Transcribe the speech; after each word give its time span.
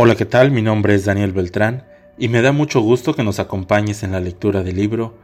Hola, 0.00 0.14
¿qué 0.14 0.26
tal? 0.26 0.52
Mi 0.52 0.62
nombre 0.62 0.94
es 0.94 1.06
Daniel 1.06 1.32
Beltrán 1.32 1.82
y 2.16 2.28
me 2.28 2.40
da 2.40 2.52
mucho 2.52 2.80
gusto 2.80 3.14
que 3.14 3.24
nos 3.24 3.40
acompañes 3.40 4.04
en 4.04 4.12
la 4.12 4.20
lectura 4.20 4.62
del 4.62 4.76
libro 4.76 5.14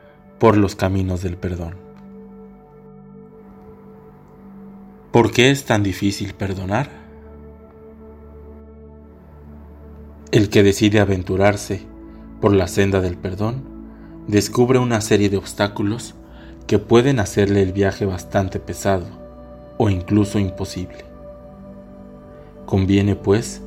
Por 0.40 0.56
los 0.56 0.74
Caminos 0.74 1.22
del 1.22 1.36
Perdón. 1.36 1.76
¿Por 5.13 5.31
qué 5.31 5.52
es 5.52 5.65
tan 5.65 5.84
difícil 5.84 6.34
perdonar? 6.34 6.91
El 10.32 10.50
que 10.50 10.64
decide 10.64 10.98
aventurarse 10.98 11.82
por 12.41 12.52
la 12.52 12.66
senda 12.66 13.00
del 13.00 13.16
perdón 13.16 13.62
descubre 14.27 14.80
una 14.80 15.00
serie 15.00 15.30
de 15.30 15.36
obstáculos 15.36 16.16
que 16.66 16.80
pueden 16.80 17.20
hacerle 17.20 17.62
el 17.62 17.72
viaje 17.72 18.06
bastante 18.06 18.59
pesado 18.59 19.06
o 19.79 19.88
incluso 19.88 20.41
imposible. 20.41 21.04
Conviene, 22.66 23.14
pues, 23.14 23.62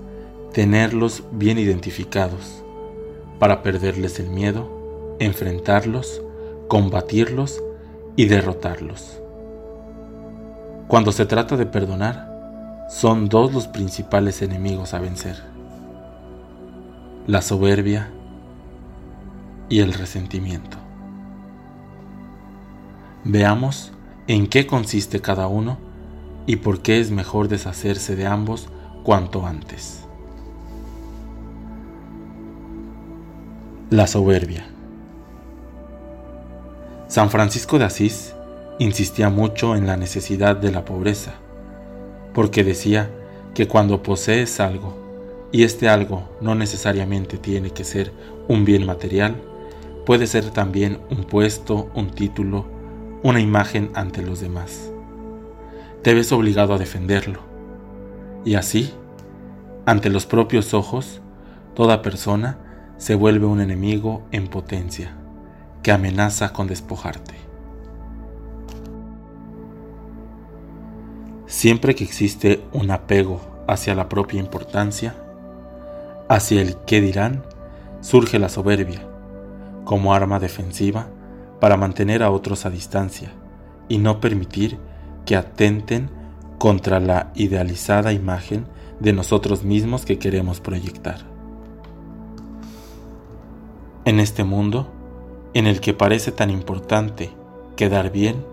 tenerlos 0.58 1.24
bien 1.34 1.60
identificados 1.60 2.64
para 3.38 3.62
perderles 3.62 4.20
el 4.20 4.32
miedo, 4.32 5.16
enfrentarlos, 5.20 6.24
combatirlos 6.68 7.62
y 8.16 8.26
derrotarlos. 8.26 9.22
Cuando 10.88 11.12
se 11.12 11.28
trata 11.28 11.58
de 11.58 11.68
perdonar, 11.68 12.88
son 12.90 13.30
dos 13.30 13.54
los 13.54 13.68
principales 13.68 14.42
enemigos 14.42 14.96
a 14.96 15.00
vencer. 15.00 15.44
La 17.28 17.44
soberbia 17.44 18.10
y 19.70 19.82
el 19.82 19.94
resentimiento. 19.94 20.78
Veamos 23.24 23.92
en 24.26 24.48
qué 24.48 24.66
consiste 24.66 25.22
cada 25.22 25.46
uno 25.46 25.78
y 26.48 26.56
por 26.56 26.82
qué 26.82 27.00
es 27.00 27.12
mejor 27.12 27.48
deshacerse 27.48 28.16
de 28.16 28.26
ambos 28.26 28.70
cuanto 29.04 29.46
antes. 29.46 30.07
La 33.90 34.06
soberbia. 34.06 34.66
San 37.08 37.30
Francisco 37.30 37.80
de 37.80 37.86
Asís 37.86 38.36
insistía 38.80 39.30
mucho 39.30 39.78
en 39.78 39.88
la 39.88 39.96
necesidad 39.96 40.58
de 40.58 40.74
la 40.74 40.84
pobreza, 40.84 41.36
porque 42.34 42.66
decía 42.66 43.10
que 43.56 43.70
cuando 43.70 44.04
posees 44.04 44.60
algo, 44.60 45.48
y 45.54 45.64
este 45.64 45.88
algo 45.88 46.28
no 46.42 46.54
necesariamente 46.54 47.38
tiene 47.38 47.70
que 47.70 47.86
ser 47.86 48.12
un 48.50 48.66
bien 48.66 48.86
material, 48.86 49.38
puede 50.06 50.28
ser 50.28 50.50
también 50.50 51.00
un 51.10 51.24
puesto, 51.24 51.90
un 51.96 52.10
título, 52.10 52.66
una 53.24 53.40
imagen 53.40 53.92
ante 53.94 54.22
los 54.22 54.42
demás. 54.42 54.92
Te 56.02 56.14
ves 56.14 56.34
obligado 56.34 56.74
a 56.74 56.78
defenderlo. 56.78 57.40
Y 58.44 58.56
así, 58.56 58.94
ante 59.86 60.10
los 60.10 60.26
propios 60.26 60.74
ojos, 60.74 61.22
toda 61.74 62.02
persona 62.02 62.67
se 62.98 63.14
vuelve 63.14 63.46
un 63.46 63.62
enemigo 63.62 64.24
en 64.32 64.48
potencia 64.48 65.12
que 65.84 65.92
amenaza 65.92 66.52
con 66.52 66.68
despojarte. 66.68 67.36
Siempre 71.46 71.96
que 71.96 72.04
existe 72.04 72.64
un 72.74 72.92
apego 72.92 73.40
hacia 73.68 73.96
la 73.96 74.10
propia 74.10 74.40
importancia, 74.40 75.16
hacia 76.28 76.62
el 76.62 76.76
qué 76.86 77.00
dirán, 77.00 77.44
surge 78.02 78.40
la 78.40 78.50
soberbia 78.50 79.08
como 79.86 80.14
arma 80.14 80.40
defensiva 80.40 81.08
para 81.62 81.78
mantener 81.78 82.24
a 82.24 82.32
otros 82.32 82.66
a 82.66 82.70
distancia 82.70 83.32
y 83.88 84.00
no 84.00 84.20
permitir 84.20 84.78
que 85.26 85.36
atenten 85.36 86.10
contra 86.58 87.00
la 87.00 87.32
idealizada 87.36 88.12
imagen 88.12 88.66
de 89.00 89.14
nosotros 89.14 89.64
mismos 89.64 90.04
que 90.04 90.20
queremos 90.20 90.60
proyectar 90.60 91.37
en 94.08 94.22
este 94.22 94.46
mundo 94.46 94.88
en 95.54 95.68
el 95.68 95.82
que 95.82 95.94
parece 95.94 96.32
tan 96.32 96.50
importante 96.50 97.30
quedar 97.76 98.10
bien, 98.10 98.46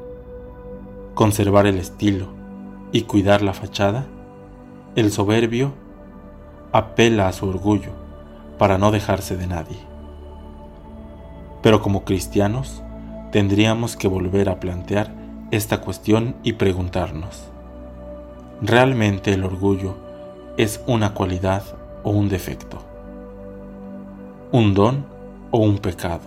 conservar 1.15 1.69
el 1.69 1.79
estilo 1.79 2.27
y 2.91 3.03
cuidar 3.03 3.41
la 3.41 3.53
fachada, 3.53 4.05
el 4.97 5.13
soberbio 5.13 5.73
apela 6.73 7.29
a 7.29 7.33
su 7.33 7.49
orgullo 7.49 7.93
para 8.59 8.79
no 8.79 8.91
dejarse 8.91 9.37
de 9.37 9.47
nadie. 9.47 9.79
Pero 11.63 11.81
como 11.81 12.05
cristianos 12.05 12.83
tendríamos 13.31 13.97
que 13.97 14.09
volver 14.09 14.49
a 14.49 14.59
plantear 14.59 15.15
esta 15.53 15.81
cuestión 15.81 16.35
y 16.43 16.55
preguntarnos, 16.55 17.45
¿realmente 18.61 19.33
el 19.33 19.45
orgullo 19.45 19.95
es 20.57 20.83
una 20.89 21.15
cualidad 21.15 21.63
o 22.03 22.11
un 22.11 22.29
defecto? 22.29 22.79
¿Un 24.51 24.75
don 24.75 25.14
o 25.55 25.59
un 25.59 25.79
pecado. 25.79 26.25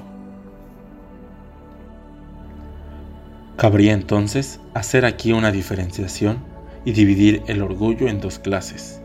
Cabría 3.58 3.92
entonces 3.92 4.62
hacer 4.74 5.04
aquí 5.04 5.34
una 5.34 5.52
diferenciación 5.52 6.38
y 6.86 6.94
dividir 6.94 7.44
el 7.48 7.62
orgullo 7.62 8.08
en 8.08 8.22
dos 8.22 8.40
clases. 8.40 9.02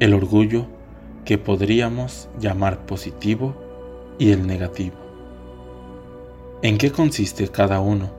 El 0.00 0.14
orgullo 0.14 0.66
que 1.24 1.38
podríamos 1.38 2.28
llamar 2.40 2.86
positivo 2.86 3.54
y 4.18 4.32
el 4.32 4.48
negativo. 4.48 4.96
¿En 6.62 6.76
qué 6.76 6.90
consiste 6.90 7.46
cada 7.46 7.78
uno 7.78 8.10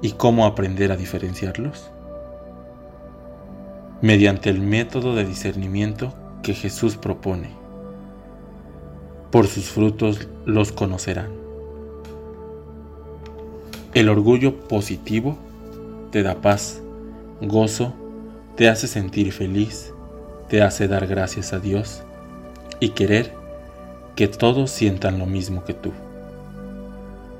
y 0.00 0.12
cómo 0.12 0.46
aprender 0.46 0.92
a 0.92 0.96
diferenciarlos? 0.96 1.90
Mediante 4.00 4.48
el 4.48 4.62
método 4.62 5.14
de 5.14 5.26
discernimiento 5.26 6.14
que 6.42 6.54
Jesús 6.54 6.96
propone 6.96 7.61
por 9.32 9.46
sus 9.48 9.64
frutos 9.64 10.28
los 10.44 10.70
conocerán. 10.72 11.30
El 13.94 14.10
orgullo 14.10 14.60
positivo 14.68 15.38
te 16.12 16.22
da 16.22 16.42
paz, 16.42 16.82
gozo, 17.40 17.94
te 18.56 18.68
hace 18.68 18.86
sentir 18.86 19.32
feliz, 19.32 19.94
te 20.48 20.60
hace 20.60 20.86
dar 20.86 21.06
gracias 21.06 21.54
a 21.54 21.58
Dios 21.58 22.02
y 22.78 22.90
querer 22.90 23.32
que 24.16 24.28
todos 24.28 24.70
sientan 24.70 25.18
lo 25.18 25.24
mismo 25.24 25.64
que 25.64 25.72
tú. 25.72 25.92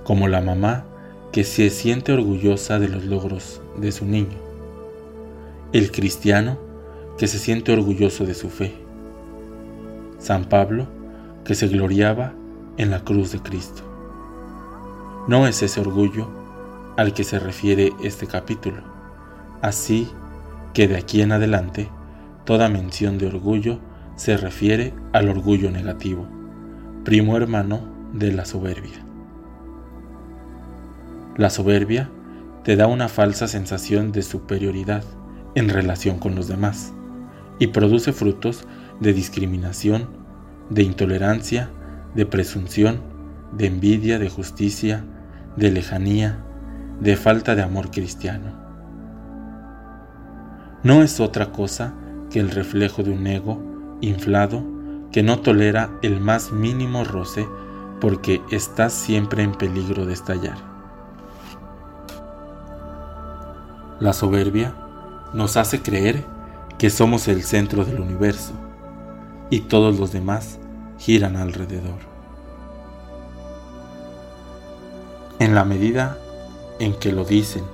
Como 0.02 0.28
la 0.28 0.40
mamá 0.40 0.86
que 1.30 1.44
se 1.44 1.68
siente 1.68 2.12
orgullosa 2.12 2.78
de 2.78 2.88
los 2.88 3.04
logros 3.04 3.60
de 3.76 3.92
su 3.92 4.06
niño. 4.06 4.38
El 5.74 5.92
cristiano 5.92 6.58
que 7.18 7.28
se 7.28 7.38
siente 7.38 7.70
orgulloso 7.70 8.24
de 8.24 8.34
su 8.34 8.48
fe. 8.48 8.72
San 10.18 10.46
Pablo 10.46 11.01
que 11.44 11.54
se 11.54 11.68
gloriaba 11.68 12.32
en 12.76 12.90
la 12.90 13.00
cruz 13.00 13.32
de 13.32 13.40
Cristo. 13.40 13.82
No 15.28 15.46
es 15.46 15.62
ese 15.62 15.80
orgullo 15.80 16.28
al 16.96 17.14
que 17.14 17.24
se 17.24 17.38
refiere 17.38 17.92
este 18.02 18.26
capítulo, 18.26 18.82
así 19.60 20.08
que 20.74 20.88
de 20.88 20.96
aquí 20.96 21.22
en 21.22 21.32
adelante 21.32 21.88
toda 22.44 22.68
mención 22.68 23.18
de 23.18 23.26
orgullo 23.26 23.78
se 24.16 24.36
refiere 24.36 24.94
al 25.12 25.28
orgullo 25.28 25.70
negativo, 25.70 26.26
primo 27.04 27.36
hermano 27.36 27.80
de 28.12 28.32
la 28.32 28.44
soberbia. 28.44 29.04
La 31.36 31.50
soberbia 31.50 32.10
te 32.62 32.76
da 32.76 32.86
una 32.86 33.08
falsa 33.08 33.48
sensación 33.48 34.12
de 34.12 34.22
superioridad 34.22 35.04
en 35.54 35.68
relación 35.68 36.18
con 36.18 36.34
los 36.34 36.48
demás 36.48 36.92
y 37.58 37.68
produce 37.68 38.12
frutos 38.12 38.66
de 39.00 39.12
discriminación 39.12 40.21
de 40.72 40.82
intolerancia, 40.82 41.68
de 42.14 42.24
presunción, 42.24 43.02
de 43.52 43.66
envidia, 43.66 44.18
de 44.18 44.30
justicia, 44.30 45.04
de 45.56 45.70
lejanía, 45.70 46.38
de 47.00 47.16
falta 47.16 47.54
de 47.54 47.62
amor 47.62 47.90
cristiano. 47.90 48.54
No 50.82 51.02
es 51.02 51.20
otra 51.20 51.52
cosa 51.52 51.92
que 52.30 52.40
el 52.40 52.50
reflejo 52.50 53.02
de 53.02 53.10
un 53.10 53.26
ego 53.26 53.62
inflado 54.00 54.64
que 55.12 55.22
no 55.22 55.40
tolera 55.40 55.90
el 56.00 56.20
más 56.20 56.52
mínimo 56.52 57.04
roce 57.04 57.46
porque 58.00 58.40
está 58.50 58.88
siempre 58.88 59.42
en 59.42 59.52
peligro 59.52 60.06
de 60.06 60.14
estallar. 60.14 60.56
La 64.00 64.14
soberbia 64.14 64.74
nos 65.34 65.58
hace 65.58 65.82
creer 65.82 66.24
que 66.78 66.88
somos 66.88 67.28
el 67.28 67.42
centro 67.42 67.84
del 67.84 68.00
universo 68.00 68.54
y 69.50 69.60
todos 69.60 70.00
los 70.00 70.12
demás 70.12 70.58
giran 71.04 71.34
alrededor. 71.34 71.98
En 75.40 75.52
la 75.56 75.64
medida 75.64 76.16
en 76.78 76.94
que 76.94 77.10
lo 77.10 77.24
dicen 77.24 77.64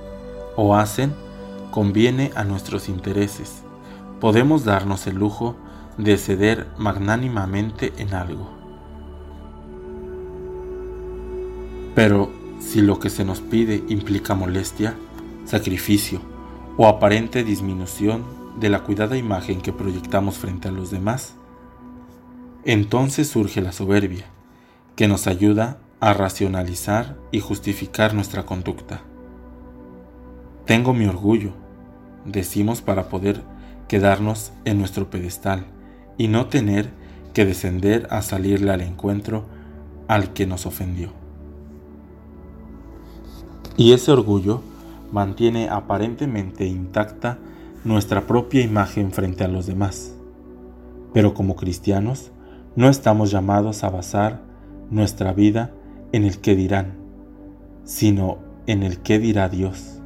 o 0.55 0.75
hacen, 0.75 1.13
conviene 1.69 2.31
a 2.33 2.43
nuestros 2.43 2.89
intereses. 2.89 3.61
Podemos 4.19 4.65
darnos 4.65 5.05
el 5.05 5.17
lujo 5.17 5.55
de 5.99 6.17
ceder 6.17 6.65
magnánimamente 6.79 7.93
en 7.97 8.15
algo. 8.15 8.49
Pero 11.93 12.31
si 12.59 12.81
lo 12.81 12.99
que 12.99 13.11
se 13.11 13.25
nos 13.25 13.41
pide 13.41 13.83
implica 13.89 14.33
molestia, 14.33 14.95
sacrificio 15.45 16.19
o 16.77 16.87
aparente 16.87 17.43
disminución 17.43 18.23
de 18.59 18.69
la 18.69 18.79
cuidada 18.79 19.17
imagen 19.17 19.61
que 19.61 19.71
proyectamos 19.71 20.39
frente 20.39 20.69
a 20.69 20.71
los 20.71 20.89
demás, 20.89 21.35
Entonces 22.65 23.27
surge 23.29 23.61
la 23.61 23.71
soberbia, 23.71 24.25
que 24.95 25.07
nos 25.07 25.27
ayuda 25.27 25.77
a 26.01 26.13
racionalizar 26.13 27.17
y 27.31 27.39
justificar 27.39 28.13
nuestra 28.13 28.45
conducta. 28.45 29.01
Tengo 30.65 30.93
mi 30.93 31.05
orgullo, 31.05 31.53
decimos 32.25 32.81
para 32.81 33.09
poder 33.09 33.41
quedarnos 33.87 34.51
en 34.65 34.77
nuestro 34.77 35.09
pedestal 35.09 35.65
y 36.17 36.27
no 36.27 36.47
tener 36.47 36.89
que 37.33 37.45
descender 37.45 38.07
a 38.11 38.21
salirle 38.21 38.71
al 38.71 38.81
encuentro 38.81 39.45
al 40.07 40.33
que 40.33 40.45
nos 40.45 40.65
ofendió. 40.65 41.11
Y 43.77 43.93
ese 43.93 44.11
orgullo 44.11 44.61
mantiene 45.11 45.69
aparentemente 45.69 46.65
intacta 46.65 47.39
nuestra 47.85 48.27
propia 48.27 48.61
imagen 48.61 49.11
frente 49.11 49.45
a 49.45 49.47
los 49.47 49.65
demás. 49.65 50.13
Pero 51.13 51.33
como 51.33 51.55
cristianos, 51.55 52.31
no 52.75 52.89
estamos 52.89 53.31
llamados 53.31 53.83
a 53.83 53.89
basar 53.89 54.41
nuestra 54.89 55.33
vida 55.33 55.71
en 56.11 56.23
el 56.23 56.39
que 56.39 56.55
dirán, 56.55 56.97
sino 57.83 58.37
en 58.67 58.83
el 58.83 58.99
que 58.99 59.19
dirá 59.19 59.49
Dios 59.49 59.99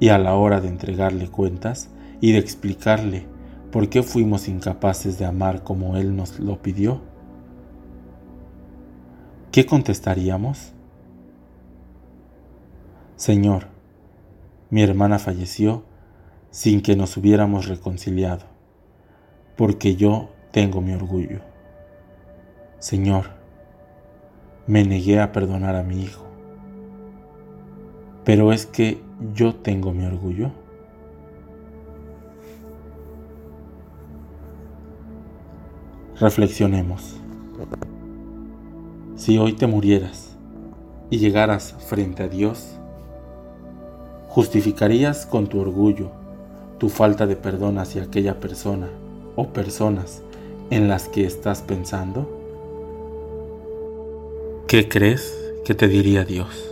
y 0.00 0.10
a 0.10 0.18
la 0.18 0.34
hora 0.34 0.60
de 0.60 0.68
entregarle 0.68 1.28
cuentas 1.28 1.90
y 2.20 2.32
de 2.32 2.38
explicarle 2.38 3.26
por 3.72 3.88
qué 3.88 4.02
fuimos 4.02 4.48
incapaces 4.48 5.18
de 5.18 5.26
amar 5.26 5.62
como 5.62 5.96
Él 5.96 6.16
nos 6.16 6.38
lo 6.38 6.62
pidió, 6.62 7.00
¿qué 9.52 9.66
contestaríamos? 9.66 10.72
Señor, 13.16 13.66
mi 14.70 14.82
hermana 14.82 15.18
falleció 15.18 15.84
sin 16.50 16.80
que 16.80 16.96
nos 16.96 17.16
hubiéramos 17.16 17.66
reconciliado, 17.66 18.46
porque 19.56 19.96
yo 19.96 20.30
tengo 20.52 20.80
mi 20.80 20.92
orgullo. 20.92 21.47
Señor, 22.78 23.24
me 24.68 24.84
negué 24.84 25.18
a 25.18 25.32
perdonar 25.32 25.74
a 25.74 25.82
mi 25.82 26.00
hijo, 26.00 26.24
pero 28.24 28.52
es 28.52 28.66
que 28.66 29.00
yo 29.34 29.56
tengo 29.56 29.92
mi 29.92 30.06
orgullo? 30.06 30.52
Reflexionemos. 36.20 37.16
Si 39.16 39.38
hoy 39.38 39.54
te 39.54 39.66
murieras 39.66 40.36
y 41.10 41.18
llegaras 41.18 41.74
frente 41.80 42.22
a 42.22 42.28
Dios, 42.28 42.78
¿justificarías 44.28 45.26
con 45.26 45.48
tu 45.48 45.58
orgullo 45.58 46.12
tu 46.78 46.88
falta 46.88 47.26
de 47.26 47.34
perdón 47.34 47.78
hacia 47.78 48.04
aquella 48.04 48.38
persona 48.38 48.86
o 49.34 49.48
personas 49.48 50.22
en 50.70 50.88
las 50.88 51.08
que 51.08 51.24
estás 51.24 51.62
pensando? 51.62 52.37
¿Qué 54.68 54.86
crees 54.86 55.34
que 55.64 55.74
te 55.74 55.88
diría 55.88 56.26
Dios? 56.26 56.68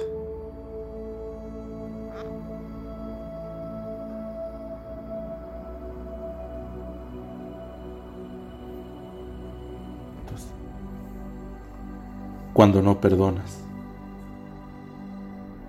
cuando 12.53 12.81
no 12.81 13.01
perdonas, 13.03 13.61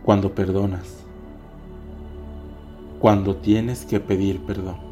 cuando 0.06 0.34
perdonas, 0.34 1.04
cuando 3.00 3.36
tienes 3.36 3.86
que 3.86 4.00
pedir 4.00 4.40
perdón. 4.46 4.87